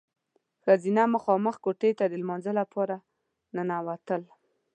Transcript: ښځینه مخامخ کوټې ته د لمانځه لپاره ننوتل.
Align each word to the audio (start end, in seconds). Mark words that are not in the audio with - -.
ښځینه 0.63 1.03
مخامخ 1.15 1.55
کوټې 1.65 1.91
ته 1.99 2.05
د 2.07 2.13
لمانځه 2.21 2.51
لپاره 2.59 2.95
ننوتل. 3.55 4.21